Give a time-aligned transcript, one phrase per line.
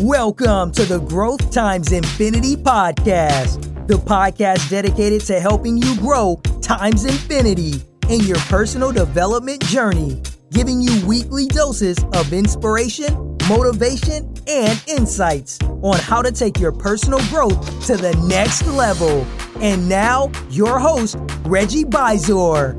[0.00, 7.04] Welcome to the Growth Times Infinity podcast, the podcast dedicated to helping you grow times
[7.04, 15.58] infinity in your personal development journey, giving you weekly doses of inspiration, motivation, and insights
[15.82, 19.26] on how to take your personal growth to the next level.
[19.60, 22.72] And now, your host, Reggie Bisor.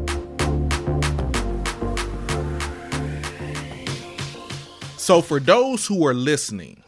[4.97, 6.81] So, for those who are listening,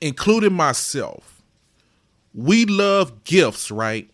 [0.00, 1.42] including myself,
[2.34, 4.08] we love gifts, right?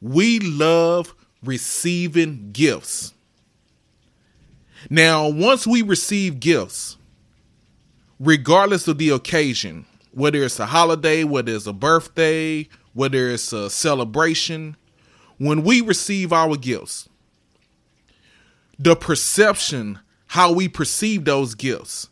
[0.00, 3.14] We love receiving gifts.
[4.88, 6.96] Now, once we receive gifts,
[8.18, 13.70] regardless of the occasion, whether it's a holiday, whether it's a birthday, whether it's a
[13.70, 14.76] celebration,
[15.38, 17.08] when we receive our gifts,
[18.78, 22.08] the perception, how we perceive those gifts,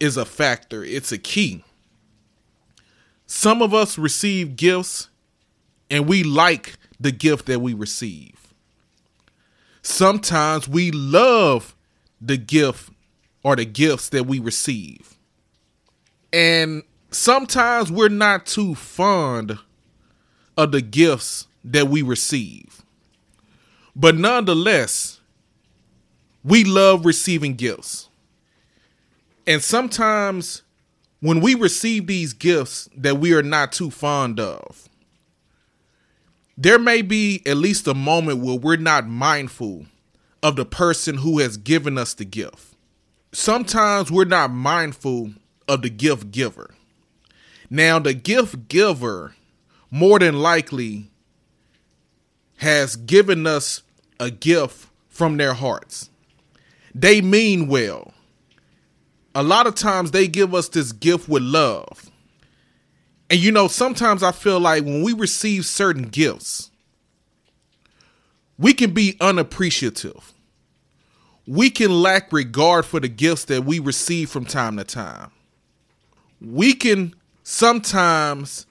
[0.00, 1.64] is a factor, it's a key.
[3.26, 5.08] Some of us receive gifts
[5.90, 8.54] and we like the gift that we receive.
[9.82, 11.74] Sometimes we love
[12.20, 12.90] the gift
[13.42, 15.16] or the gifts that we receive.
[16.32, 19.58] And sometimes we're not too fond
[20.56, 22.82] of the gifts that we receive.
[23.94, 25.20] But nonetheless,
[26.44, 28.07] we love receiving gifts.
[29.48, 30.60] And sometimes
[31.20, 34.90] when we receive these gifts that we are not too fond of,
[36.58, 39.86] there may be at least a moment where we're not mindful
[40.42, 42.74] of the person who has given us the gift.
[43.32, 45.32] Sometimes we're not mindful
[45.66, 46.74] of the gift giver.
[47.70, 49.34] Now, the gift giver
[49.90, 51.10] more than likely
[52.58, 53.82] has given us
[54.20, 56.10] a gift from their hearts.
[56.94, 58.12] They mean well.
[59.38, 62.10] A lot of times they give us this gift with love.
[63.30, 66.72] And you know, sometimes I feel like when we receive certain gifts,
[68.58, 70.32] we can be unappreciative.
[71.46, 75.30] We can lack regard for the gifts that we receive from time to time.
[76.40, 78.66] We can sometimes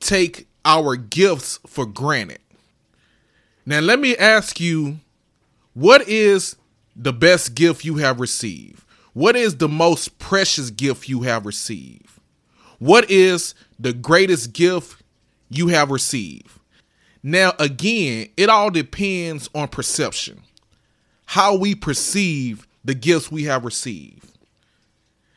[0.00, 2.40] take our gifts for granted.
[3.64, 4.98] Now, let me ask you
[5.72, 6.56] what is
[6.94, 8.84] the best gift you have received?
[9.18, 12.20] What is the most precious gift you have received?
[12.78, 15.02] What is the greatest gift
[15.50, 16.56] you have received?
[17.20, 20.42] Now, again, it all depends on perception,
[21.26, 24.38] how we perceive the gifts we have received.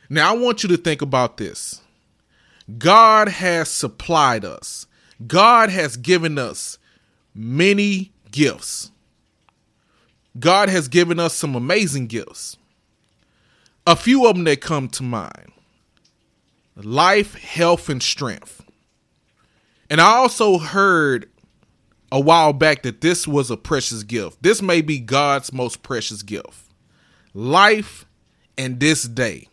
[0.08, 1.80] Now, I want you to think about this
[2.78, 4.86] God has supplied us,
[5.26, 6.78] God has given us
[7.34, 8.92] many gifts.
[10.38, 12.56] God has given us some amazing gifts.
[13.86, 15.52] A few of them that come to mind
[16.76, 18.64] life, health, and strength.
[19.90, 21.28] And I also heard
[22.10, 24.42] a while back that this was a precious gift.
[24.42, 26.62] This may be God's most precious gift
[27.34, 28.04] life
[28.58, 29.48] and this day.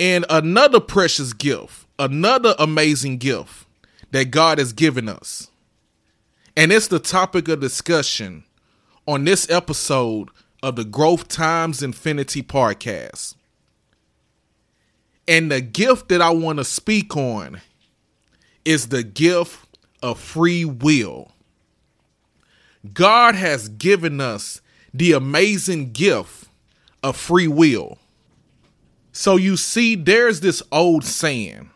[0.00, 3.66] And another precious gift, another amazing gift
[4.10, 5.50] that God has given us.
[6.56, 8.44] And it's the topic of discussion
[9.06, 10.28] on this episode
[10.62, 13.34] of the Growth Times Infinity podcast.
[15.26, 17.60] And the gift that I want to speak on
[18.64, 21.32] is the gift of free will.
[22.92, 24.60] God has given us
[24.94, 26.48] the amazing gift
[27.02, 27.98] of free will.
[29.12, 31.70] So you see, there's this old saying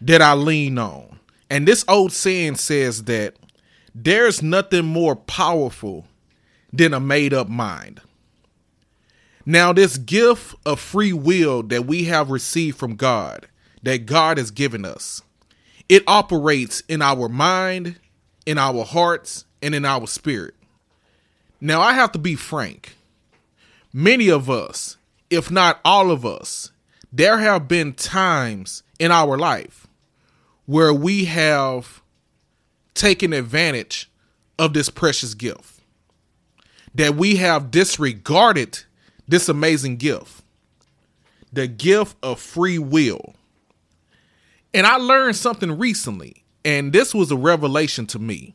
[0.00, 1.20] that I lean on.
[1.50, 3.36] And this old saying says that
[3.94, 6.06] there's nothing more powerful
[6.72, 8.00] than a made up mind.
[9.46, 13.48] Now, this gift of free will that we have received from God,
[13.82, 15.22] that God has given us,
[15.88, 17.98] it operates in our mind,
[18.44, 20.54] in our hearts, and in our spirit.
[21.60, 22.96] Now, I have to be frank.
[23.92, 24.98] Many of us,
[25.30, 26.70] if not all of us,
[27.10, 29.86] there have been times in our life
[30.66, 32.02] where we have
[32.92, 34.10] taken advantage
[34.58, 35.77] of this precious gift,
[36.98, 38.80] that we have disregarded
[39.28, 40.42] this amazing gift
[41.50, 43.34] the gift of free will.
[44.74, 48.54] And I learned something recently, and this was a revelation to me.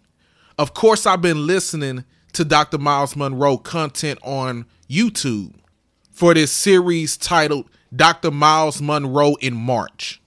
[0.60, 2.04] Of course, I've been listening
[2.34, 2.78] to Dr.
[2.78, 5.56] Miles Munroe content on YouTube
[6.12, 8.30] for this series titled Dr.
[8.30, 10.22] Miles Munroe in March.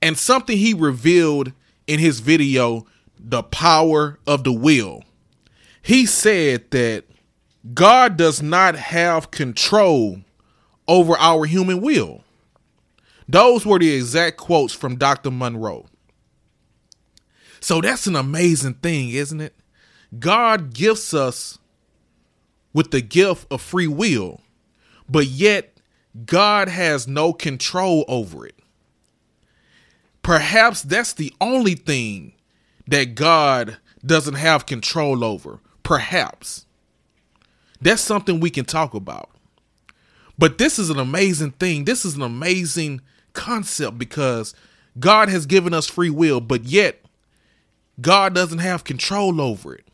[0.00, 1.52] And something he revealed
[1.86, 2.86] in his video,
[3.20, 5.04] The Power of the Will.
[5.82, 7.04] He said that
[7.74, 10.20] God does not have control
[10.88, 12.24] over our human will.
[13.28, 15.30] Those were the exact quotes from Dr.
[15.30, 15.86] Munroe.
[17.60, 19.54] So that's an amazing thing, isn't it?
[20.18, 21.58] God gifts us
[22.72, 24.40] with the gift of free will,
[25.08, 25.80] but yet
[26.26, 28.56] God has no control over it.
[30.22, 32.34] Perhaps that's the only thing
[32.86, 35.60] that God doesn't have control over.
[35.82, 36.66] Perhaps.
[37.80, 39.30] That's something we can talk about.
[40.38, 41.84] But this is an amazing thing.
[41.84, 43.00] This is an amazing
[43.32, 44.54] concept because
[44.98, 47.04] God has given us free will, but yet
[48.00, 49.86] God doesn't have control over it.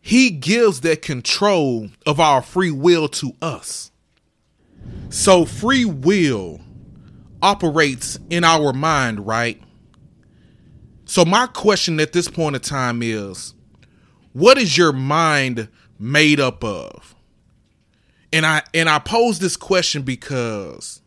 [0.00, 3.90] He gives that control of our free will to us.
[5.08, 6.60] So free will
[7.40, 9.60] operates in our mind, right?
[11.06, 13.54] So my question at this point in time is
[14.34, 17.14] what is your mind made up of?
[18.32, 21.00] And I and I pose this question because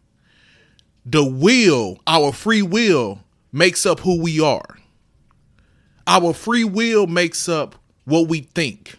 [1.06, 3.20] the will, our free will
[3.52, 4.80] makes up who we are.
[6.08, 7.76] Our free will makes up
[8.06, 8.96] what we think,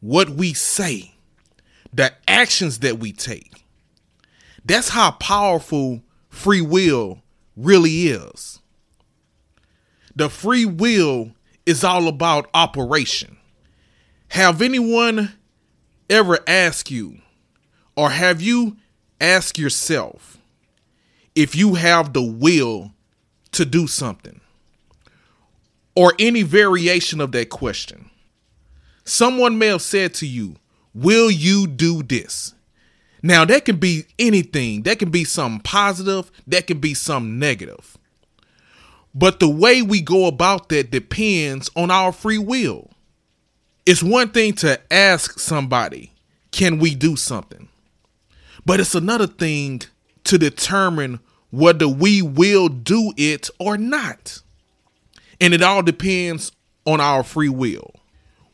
[0.00, 1.14] what we say,
[1.90, 3.64] the actions that we take.
[4.62, 7.22] That's how powerful free will
[7.56, 8.60] really is.
[10.14, 11.32] The free will
[11.64, 13.38] is all about operation.
[14.34, 15.32] Have anyone
[16.10, 17.20] ever asked you,
[17.94, 18.76] or have you
[19.20, 20.38] asked yourself,
[21.36, 22.90] if you have the will
[23.52, 24.40] to do something?
[25.94, 28.10] Or any variation of that question.
[29.04, 30.56] Someone may have said to you,
[30.92, 32.56] Will you do this?
[33.22, 34.82] Now, that can be anything.
[34.82, 37.96] That can be something positive, that can be something negative.
[39.14, 42.90] But the way we go about that depends on our free will.
[43.86, 46.12] It's one thing to ask somebody,
[46.50, 47.68] Can we do something?
[48.64, 49.82] But it's another thing
[50.24, 51.20] to determine
[51.50, 54.40] whether we will do it or not.
[55.40, 56.50] And it all depends
[56.86, 57.94] on our free will.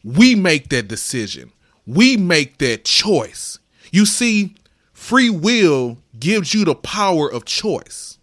[0.02, 1.52] We make that decision.
[1.86, 3.58] We make that choice.
[3.92, 4.54] You see,
[4.92, 8.18] free will gives you the power of choice.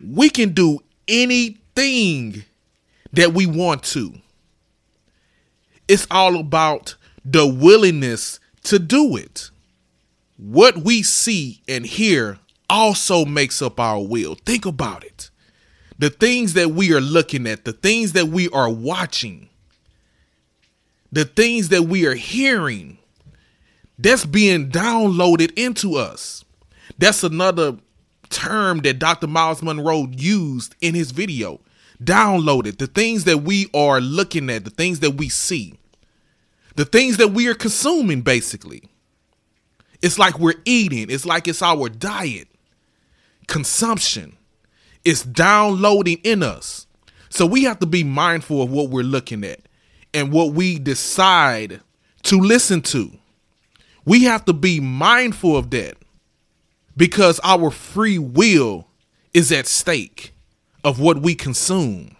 [0.00, 2.44] We can do anything
[3.12, 4.14] that we want to.
[5.92, 9.50] It's all about the willingness to do it.
[10.38, 12.38] What we see and hear
[12.70, 14.34] also makes up our will.
[14.34, 15.28] Think about it.
[15.98, 19.50] The things that we are looking at, the things that we are watching,
[21.12, 22.96] the things that we are hearing
[23.98, 26.42] that's being downloaded into us.
[26.96, 27.76] That's another
[28.30, 29.26] term that Dr.
[29.26, 31.60] Miles Munroe used in his video.
[32.02, 32.78] Downloaded.
[32.78, 35.74] The things that we are looking at, the things that we see,
[36.76, 38.82] the things that we are consuming, basically.
[40.00, 42.48] It's like we're eating, it's like it's our diet.
[43.46, 44.36] Consumption
[45.04, 46.86] it's downloading in us.
[47.28, 49.60] So we have to be mindful of what we're looking at
[50.14, 51.80] and what we decide
[52.24, 53.10] to listen to.
[54.04, 55.96] We have to be mindful of that
[56.96, 58.86] because our free will
[59.32, 60.34] is at stake
[60.84, 62.16] of what we consume.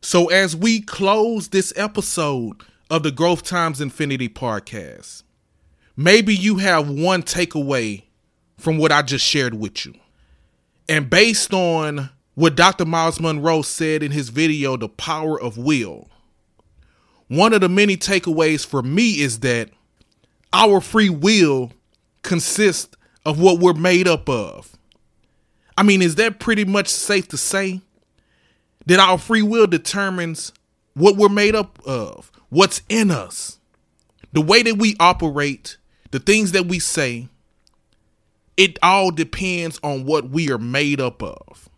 [0.00, 2.56] So, as we close this episode
[2.92, 5.22] of the Growth Times Infinity podcast,
[5.96, 8.02] maybe you have one takeaway
[8.58, 9.94] from what I just shared with you.
[10.90, 12.84] And based on what Dr.
[12.84, 16.10] Miles Munroe said in his video, The Power of Will,
[17.28, 19.70] one of the many takeaways for me is that
[20.52, 21.72] our free will
[22.20, 24.76] consists of what we're made up of.
[25.78, 27.80] I mean, is that pretty much safe to say?
[28.84, 30.52] That our free will determines
[30.92, 33.58] what we're made up of, what's in us,
[34.34, 35.78] the way that we operate,
[36.10, 37.28] the things that we say.
[38.58, 41.70] It all depends on what we are made up of.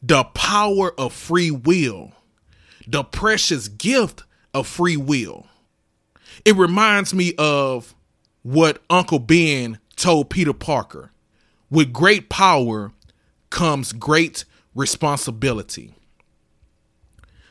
[0.00, 2.12] The power of free will,
[2.86, 4.22] the precious gift
[4.54, 5.48] of free will.
[6.44, 7.92] It reminds me of
[8.42, 11.10] what Uncle Ben told Peter Parker
[11.68, 12.92] with great power
[13.50, 14.44] comes great
[14.76, 15.96] responsibility.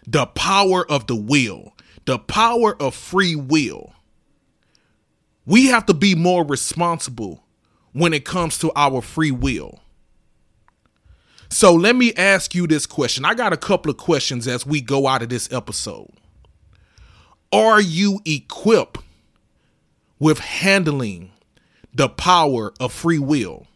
[0.07, 1.73] The power of the will,
[2.09, 3.93] the power of free will.
[5.45, 7.43] We have to be more responsible
[7.93, 9.79] when it comes to our free will.
[11.51, 13.25] So let me ask you this question.
[13.25, 16.09] I got a couple of questions as we go out of this episode.
[17.51, 19.03] Are you equipped
[20.17, 21.29] with handling
[21.93, 23.67] the power of free will?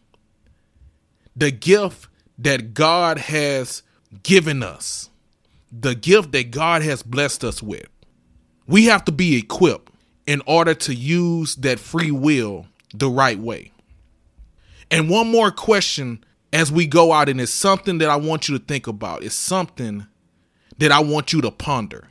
[1.36, 3.84] The gift that God has
[4.24, 5.08] given us,
[5.70, 7.86] the gift that God has blessed us with.
[8.66, 9.92] We have to be equipped
[10.26, 13.72] in order to use that free will the right way.
[14.90, 18.58] And one more question as we go out, and it's something that I want you
[18.58, 19.22] to think about.
[19.22, 20.06] It's something
[20.78, 22.08] that I want you to ponder.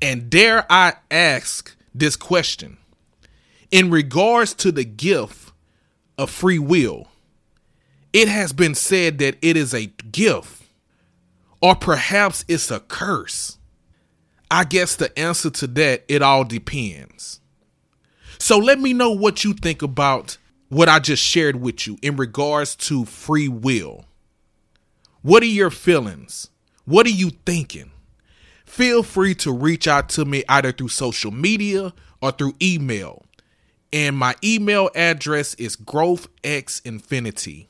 [0.00, 2.76] And dare I ask this question
[3.70, 5.52] in regards to the gift
[6.16, 7.08] of free will?
[8.12, 10.62] It has been said that it is a gift,
[11.60, 13.57] or perhaps it's a curse.
[14.50, 17.40] I guess the answer to that, it all depends.
[18.38, 20.38] So let me know what you think about
[20.68, 24.04] what I just shared with you in regards to free will.
[25.22, 26.48] What are your feelings?
[26.84, 27.90] What are you thinking?
[28.64, 33.24] Feel free to reach out to me either through social media or through email.
[33.92, 37.66] And my email address is growthxinfinity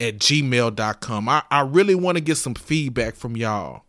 [0.00, 1.28] at gmail.com.
[1.28, 3.84] I, I really want to get some feedback from y'all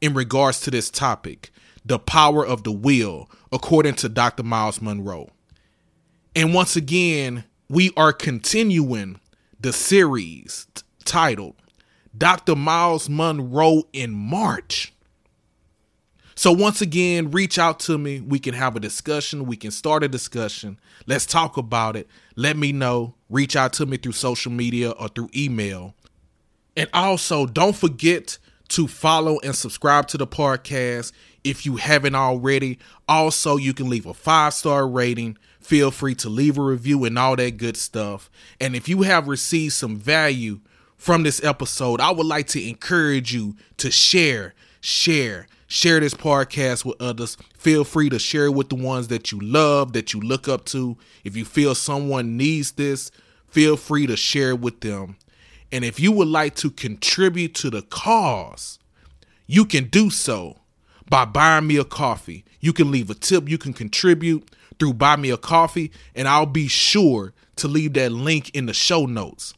[0.00, 1.50] in regards to this topic
[1.84, 4.42] the power of the will, according to Dr.
[4.42, 5.28] Miles Munroe.
[6.34, 9.20] And once again, we are continuing
[9.60, 11.56] the series t- titled
[12.16, 12.56] Dr.
[12.56, 14.92] Miles Munroe in March.
[16.34, 18.20] So, once again, reach out to me.
[18.20, 19.46] We can have a discussion.
[19.46, 20.78] We can start a discussion.
[21.06, 22.06] Let's talk about it.
[22.36, 23.14] Let me know.
[23.28, 25.96] Reach out to me through social media or through email.
[26.76, 31.10] And also, don't forget to follow and subscribe to the podcast
[31.44, 32.78] if you haven't already.
[33.08, 35.36] Also, you can leave a five star rating.
[35.60, 38.30] Feel free to leave a review and all that good stuff.
[38.60, 40.60] And if you have received some value
[40.96, 46.84] from this episode, I would like to encourage you to share, share, share this podcast
[46.84, 47.36] with others.
[47.56, 50.96] Feel free to share with the ones that you love, that you look up to.
[51.24, 53.10] If you feel someone needs this,
[53.48, 55.16] feel free to share with them.
[55.70, 58.78] And if you would like to contribute to the cause,
[59.46, 60.56] you can do so
[61.08, 62.44] by buying me a coffee.
[62.60, 66.46] You can leave a tip, you can contribute through Buy Me a Coffee, and I'll
[66.46, 69.54] be sure to leave that link in the show notes.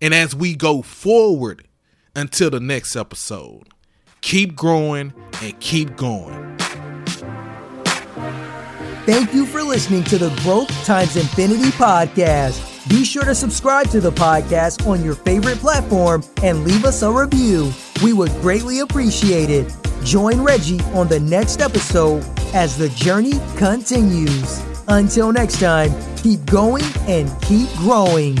[0.00, 1.66] And as we go forward
[2.14, 3.68] until the next episode,
[4.20, 5.12] keep growing
[5.42, 6.56] and keep going.
[9.06, 12.88] Thank you for listening to the Growth Times Infinity podcast.
[12.88, 17.10] Be sure to subscribe to the podcast on your favorite platform and leave us a
[17.10, 17.72] review.
[18.02, 19.72] We would greatly appreciate it.
[20.06, 24.62] Join Reggie on the next episode as the journey continues.
[24.86, 28.38] Until next time, keep going and keep growing.